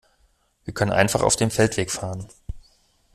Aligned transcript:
Wir 0.65 0.73
können 0.73 0.91
einfach 0.91 1.21
auf 1.21 1.35
dem 1.35 1.51
Feldweg 1.51 1.91
fahren. 1.91 2.27